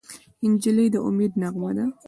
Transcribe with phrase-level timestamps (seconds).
[0.51, 1.85] نجلۍ د امید نغمه ده.